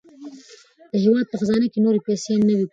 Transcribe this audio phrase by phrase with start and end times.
[0.91, 2.69] د هېواد په خزانې کې نورې پیسې نه وې پاتې.